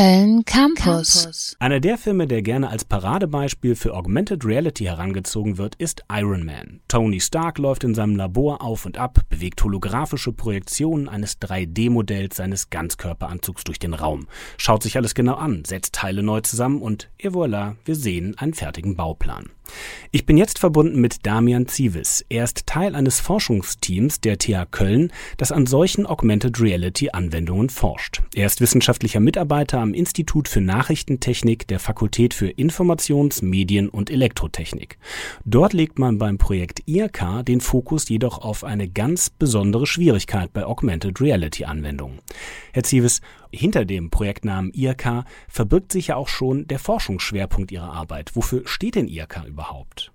[0.00, 1.56] Köln Campus.
[1.58, 6.80] Einer der Filme, der gerne als Paradebeispiel für Augmented Reality herangezogen wird, ist Iron Man.
[6.88, 12.70] Tony Stark läuft in seinem Labor auf und ab, bewegt holographische Projektionen eines 3D-Modells seines
[12.70, 14.26] Ganzkörperanzugs durch den Raum,
[14.56, 18.54] schaut sich alles genau an, setzt Teile neu zusammen und et voilà, wir sehen einen
[18.54, 19.50] fertigen Bauplan.
[20.12, 22.24] Ich bin jetzt verbunden mit Damian Zivis.
[22.28, 28.22] Er ist Teil eines Forschungsteams der TH Köln, das an solchen Augmented Reality Anwendungen forscht.
[28.34, 34.98] Er ist wissenschaftlicher Mitarbeiter am Institut für Nachrichtentechnik der Fakultät für Informations-, Medien- und Elektrotechnik.
[35.44, 40.64] Dort legt man beim Projekt IRK den Fokus jedoch auf eine ganz besondere Schwierigkeit bei
[40.64, 42.18] Augmented Reality Anwendungen.
[42.72, 43.20] Herr Zivis,
[43.52, 48.34] hinter dem Projektnamen IRK verbirgt sich ja auch schon der Forschungsschwerpunkt Ihrer Arbeit.
[48.34, 50.12] Wofür steht denn IRK überhaupt?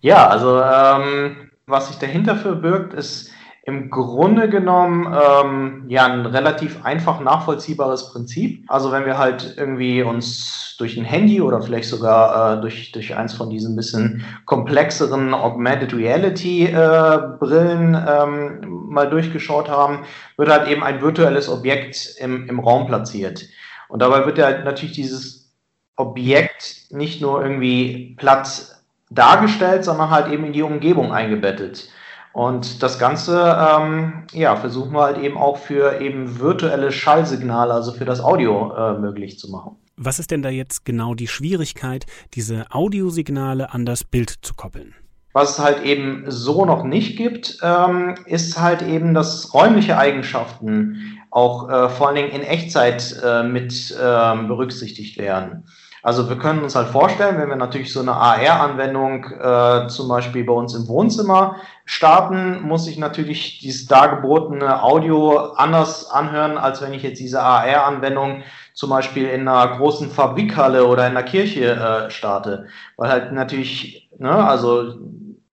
[0.00, 3.30] Ja, also ähm, was sich dahinter verbirgt, ist
[3.64, 8.64] im Grunde genommen ähm, ja ein relativ einfach nachvollziehbares Prinzip.
[8.68, 13.16] Also wenn wir halt irgendwie uns durch ein Handy oder vielleicht sogar äh, durch, durch
[13.16, 20.00] eins von diesen bisschen komplexeren Augmented Reality äh, Brillen ähm, mal durchgeschaut haben,
[20.36, 23.44] wird halt eben ein virtuelles Objekt im, im Raum platziert.
[23.88, 25.52] Und dabei wird ja natürlich dieses
[25.94, 28.76] Objekt nicht nur irgendwie platt
[29.10, 31.90] dargestellt, sondern halt eben in die Umgebung eingebettet.
[32.32, 37.92] Und das Ganze, ähm, ja, versuchen wir halt eben auch für eben virtuelle Schallsignale, also
[37.92, 39.76] für das Audio äh, möglich zu machen.
[39.96, 44.94] Was ist denn da jetzt genau die Schwierigkeit, diese Audiosignale an das Bild zu koppeln?
[45.34, 51.18] Was es halt eben so noch nicht gibt, ähm, ist halt eben, dass räumliche Eigenschaften
[51.30, 55.64] auch äh, vor allen Dingen in Echtzeit äh, mit äh, berücksichtigt werden.
[56.02, 60.42] Also wir können uns halt vorstellen, wenn wir natürlich so eine AR-Anwendung äh, zum Beispiel
[60.42, 66.92] bei uns im Wohnzimmer starten, muss ich natürlich dieses dargebotene Audio anders anhören, als wenn
[66.92, 68.42] ich jetzt diese AR-Anwendung
[68.74, 72.66] zum Beispiel in einer großen Fabrikhalle oder in einer Kirche äh, starte.
[72.96, 74.94] Weil halt natürlich, ne, also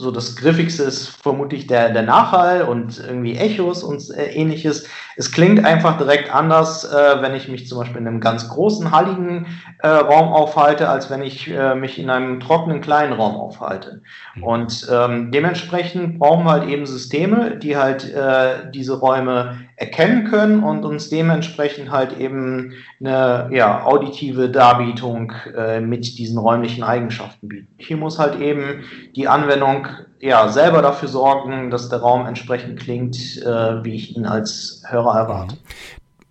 [0.00, 4.88] so das Griffigste ist vermutlich der, der Nachhall und irgendwie Echos und äh, ähnliches.
[5.16, 8.90] Es klingt einfach direkt anders, äh, wenn ich mich zum Beispiel in einem ganz großen,
[8.90, 9.46] halligen
[9.78, 14.00] äh, Raum aufhalte, als wenn ich äh, mich in einem trockenen, kleinen Raum aufhalte.
[14.34, 14.42] Mhm.
[14.42, 20.62] Und ähm, dementsprechend brauchen wir halt eben Systeme, die halt äh, diese Räume erkennen können
[20.62, 27.68] und uns dementsprechend halt eben eine ja, auditive Darbietung äh, mit diesen räumlichen Eigenschaften bieten.
[27.78, 28.84] Hier muss halt eben
[29.16, 29.86] die Anwendung
[30.20, 35.18] ja selber dafür sorgen, dass der Raum entsprechend klingt, äh, wie ich ihn als Hörer
[35.18, 35.56] erwarte.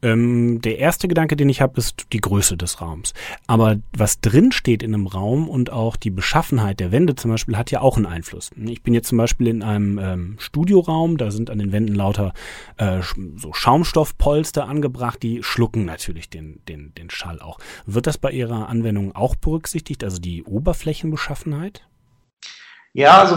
[0.01, 3.13] Ähm, der erste Gedanke, den ich habe, ist die Größe des Raums.
[3.47, 7.57] Aber was drin steht in einem Raum und auch die Beschaffenheit der Wände zum Beispiel
[7.57, 8.51] hat ja auch einen Einfluss.
[8.55, 12.33] Ich bin jetzt zum Beispiel in einem ähm, Studioraum, da sind an den Wänden lauter
[12.77, 13.01] äh,
[13.35, 17.59] so Schaumstoffpolster angebracht, die schlucken natürlich den, den, den Schall auch.
[17.85, 21.88] Wird das bei Ihrer Anwendung auch berücksichtigt, also die Oberflächenbeschaffenheit?
[22.93, 23.35] Ja, also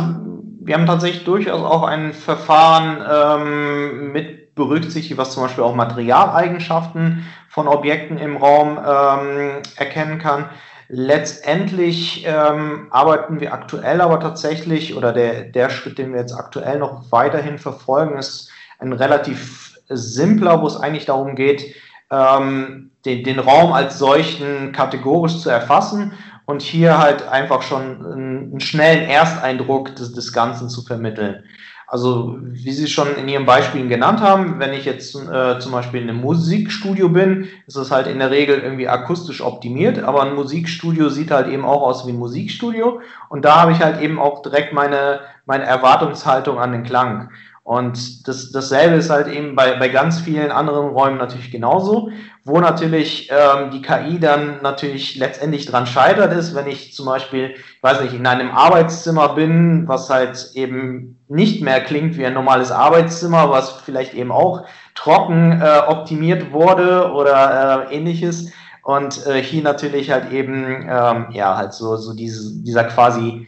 [0.65, 7.27] wir haben tatsächlich durchaus auch ein Verfahren ähm, mit berücksichtigt, was zum Beispiel auch Materialeigenschaften
[7.49, 10.51] von Objekten im Raum ähm, erkennen kann.
[10.89, 16.79] Letztendlich ähm, arbeiten wir aktuell aber tatsächlich, oder der, der Schritt, den wir jetzt aktuell
[16.79, 21.75] noch weiterhin verfolgen, ist ein relativ simpler, wo es eigentlich darum geht,
[22.11, 26.13] ähm, den, den Raum als solchen kategorisch zu erfassen
[26.47, 31.45] und hier halt einfach schon einen, schnellen Ersteindruck des, des Ganzen zu vermitteln.
[31.87, 36.01] Also wie Sie schon in Ihren Beispielen genannt haben, wenn ich jetzt äh, zum Beispiel
[36.01, 40.34] in einem Musikstudio bin, ist es halt in der Regel irgendwie akustisch optimiert, aber ein
[40.34, 44.19] Musikstudio sieht halt eben auch aus wie ein Musikstudio und da habe ich halt eben
[44.19, 47.31] auch direkt meine, meine Erwartungshaltung an den Klang.
[47.65, 52.11] Und das, dasselbe ist halt eben bei, bei ganz vielen anderen Räumen natürlich genauso,
[52.45, 57.55] wo natürlich ähm, die KI dann natürlich letztendlich dran scheitert ist, wenn ich zum Beispiel,
[57.55, 62.34] ich weiß nicht, in einem Arbeitszimmer bin, was halt eben nicht mehr klingt wie ein
[62.34, 68.51] normales Arbeitszimmer, was vielleicht eben auch trocken äh, optimiert wurde oder äh, ähnliches.
[68.83, 73.47] Und äh, hier natürlich halt eben, ähm, ja, halt so, so diese, dieser quasi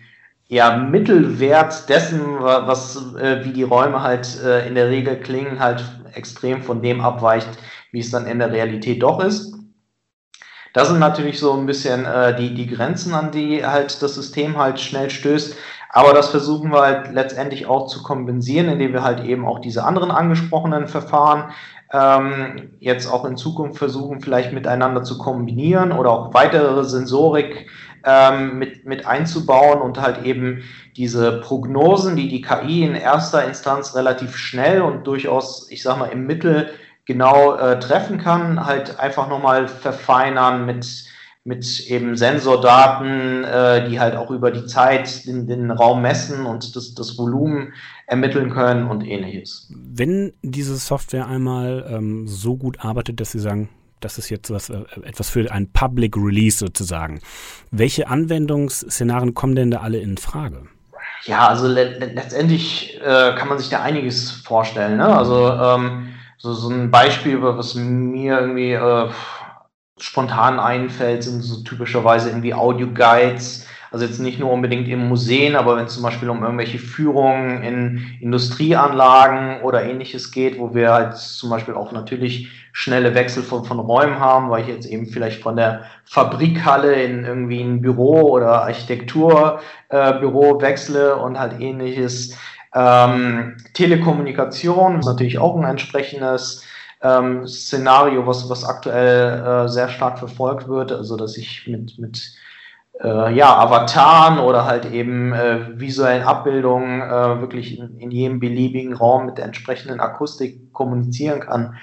[0.54, 5.84] ja, Mittelwert dessen, was, äh, wie die Räume halt äh, in der Regel klingen, halt
[6.12, 7.48] extrem von dem abweicht,
[7.90, 9.52] wie es dann in der Realität doch ist.
[10.72, 14.56] Das sind natürlich so ein bisschen äh, die, die Grenzen, an die halt das System
[14.56, 15.56] halt schnell stößt.
[15.88, 19.82] Aber das versuchen wir halt letztendlich auch zu kompensieren, indem wir halt eben auch diese
[19.82, 21.50] anderen angesprochenen Verfahren
[21.92, 27.68] ähm, jetzt auch in Zukunft versuchen, vielleicht miteinander zu kombinieren oder auch weitere Sensorik
[28.04, 30.62] ähm, mit, mit einzubauen und halt eben
[30.96, 36.06] diese Prognosen, die die KI in erster Instanz relativ schnell und durchaus, ich sag mal,
[36.06, 36.68] im Mittel
[37.06, 41.04] genau äh, treffen kann, halt einfach nochmal verfeinern mit,
[41.44, 46.76] mit eben Sensordaten, äh, die halt auch über die Zeit den, den Raum messen und
[46.76, 47.74] das, das Volumen
[48.06, 49.70] ermitteln können und ähnliches.
[49.70, 53.68] Wenn diese Software einmal ähm, so gut arbeitet, dass Sie sagen,
[54.04, 57.20] das ist jetzt was, äh, etwas für ein Public Release sozusagen.
[57.70, 60.62] Welche Anwendungsszenarien kommen denn da alle in Frage?
[61.24, 64.98] Ja, also le letztendlich äh, kann man sich da einiges vorstellen.
[64.98, 65.06] Ne?
[65.06, 69.08] Also ähm, so, so ein Beispiel, was mir irgendwie äh,
[69.98, 73.66] spontan einfällt, sind so typischerweise irgendwie Audio-Guides.
[73.94, 77.62] Also jetzt nicht nur unbedingt in Museen, aber wenn es zum Beispiel um irgendwelche Führungen
[77.62, 83.64] in Industrieanlagen oder ähnliches geht, wo wir halt zum Beispiel auch natürlich schnelle Wechsel von,
[83.64, 88.22] von Räumen haben, weil ich jetzt eben vielleicht von der Fabrikhalle in irgendwie ein Büro
[88.32, 89.60] oder Architekturbüro
[89.90, 92.36] äh, wechsle und halt ähnliches.
[92.74, 96.64] Ähm, Telekommunikation ist natürlich auch ein entsprechendes
[97.00, 102.34] ähm, Szenario, was, was aktuell äh, sehr stark verfolgt wird, also dass ich mit, mit
[103.02, 108.94] äh, ja, Avataren oder halt eben äh, visuellen Abbildungen äh, wirklich in, in jedem beliebigen
[108.94, 111.76] Raum mit der entsprechenden Akustik kommunizieren kann.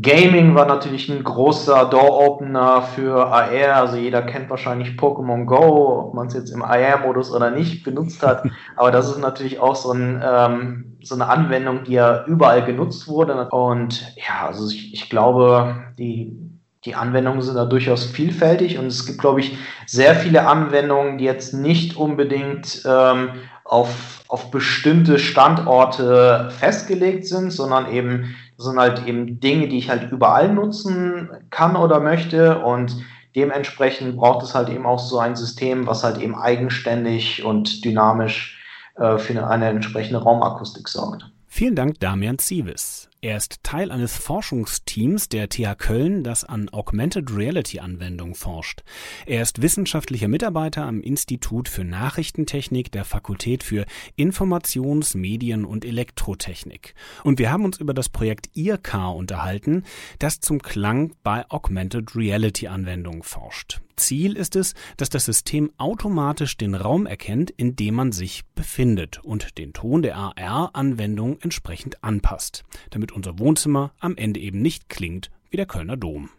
[0.00, 3.76] Gaming war natürlich ein großer Door-Opener für AR.
[3.76, 8.20] Also jeder kennt wahrscheinlich Pokémon Go, ob man es jetzt im AR-Modus oder nicht benutzt
[8.26, 8.42] hat.
[8.76, 13.06] Aber das ist natürlich auch so, ein, ähm, so eine Anwendung, die ja überall genutzt
[13.06, 13.48] wurde.
[13.50, 16.43] Und ja, also ich, ich glaube, die,
[16.84, 21.24] die Anwendungen sind da durchaus vielfältig und es gibt, glaube ich, sehr viele Anwendungen, die
[21.24, 23.30] jetzt nicht unbedingt ähm,
[23.64, 30.12] auf, auf bestimmte Standorte festgelegt sind, sondern eben sind halt eben Dinge, die ich halt
[30.12, 32.96] überall nutzen kann oder möchte und
[33.34, 38.62] dementsprechend braucht es halt eben auch so ein System, was halt eben eigenständig und dynamisch
[38.96, 41.30] äh, für eine entsprechende Raumakustik sorgt.
[41.48, 43.08] Vielen Dank, Damian Zievis.
[43.24, 48.82] Er ist Teil eines Forschungsteams der TH Köln, das an Augmented Reality Anwendungen forscht.
[49.24, 53.86] Er ist wissenschaftlicher Mitarbeiter am Institut für Nachrichtentechnik der Fakultät für
[54.16, 56.94] Informations-, Medien- und Elektrotechnik.
[57.22, 59.84] Und wir haben uns über das Projekt IRCAR unterhalten,
[60.18, 63.80] das zum Klang bei Augmented Reality Anwendungen forscht.
[63.96, 69.18] Ziel ist es, dass das System automatisch den Raum erkennt, in dem man sich befindet
[69.24, 75.30] und den Ton der AR-Anwendung entsprechend anpasst, damit unser Wohnzimmer am Ende eben nicht klingt
[75.50, 76.30] wie der Kölner Dom.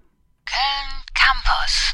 [0.46, 1.85] Köln Campus